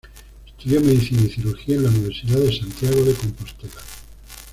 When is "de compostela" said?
3.03-3.81